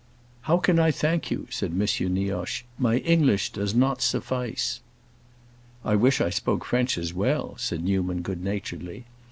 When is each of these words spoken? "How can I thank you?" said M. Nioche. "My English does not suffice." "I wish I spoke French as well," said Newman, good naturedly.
"How 0.49 0.57
can 0.57 0.79
I 0.79 0.89
thank 0.89 1.29
you?" 1.29 1.45
said 1.51 1.73
M. 1.79 2.13
Nioche. 2.15 2.63
"My 2.79 2.97
English 2.97 3.51
does 3.51 3.75
not 3.75 4.01
suffice." 4.01 4.79
"I 5.85 5.93
wish 5.95 6.19
I 6.19 6.31
spoke 6.31 6.65
French 6.65 6.97
as 6.97 7.13
well," 7.13 7.53
said 7.59 7.83
Newman, 7.83 8.23
good 8.23 8.43
naturedly. 8.43 9.05